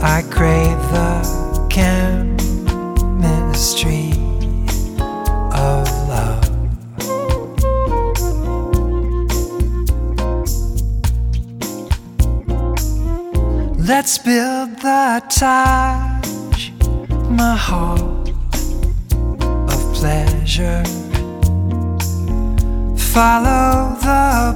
[0.00, 1.37] I crave the
[13.88, 16.70] Let's build the Taj
[17.30, 18.20] Mahal
[19.72, 20.84] of pleasure.
[23.14, 24.54] Follow the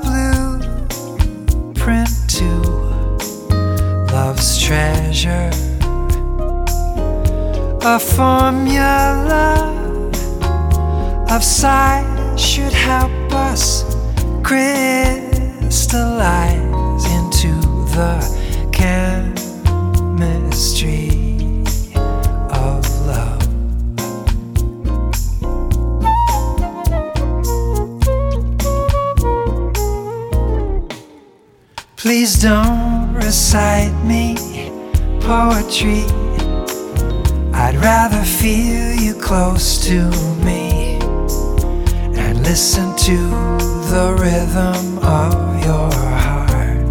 [1.73, 2.51] blueprint to
[4.13, 5.51] love's treasure.
[7.87, 9.73] A formula
[11.31, 13.83] of sight should help us
[14.43, 15.11] crystallize
[17.07, 17.55] into
[17.97, 18.42] the
[32.03, 34.35] Please don't recite me
[35.21, 36.03] poetry.
[37.55, 40.11] I'd rather feel you close to
[40.45, 40.99] me
[42.19, 43.17] and listen to
[43.93, 45.93] the rhythm of your
[46.27, 46.83] heart.